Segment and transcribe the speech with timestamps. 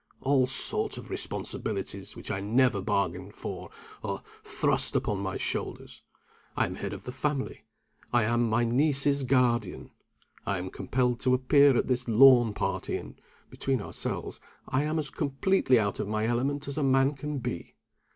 [0.21, 3.69] All sorts of responsibilities which I never bargained for
[4.03, 6.01] are thrust on my shoulders.
[6.57, 7.65] I am the head of the family;
[8.11, 9.91] I am my niece's guardian;
[10.43, 15.11] I am compelled to appear at this lawn party and (between ourselves) I am as
[15.11, 17.75] completely out of my element as a man can be.